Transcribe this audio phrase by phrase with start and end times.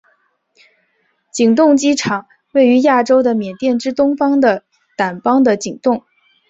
[1.31, 4.63] 景栋机场位于亚洲的缅甸之东方的
[4.97, 6.03] 掸邦的景栋。